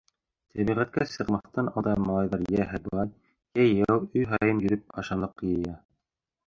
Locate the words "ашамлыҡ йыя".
5.03-5.81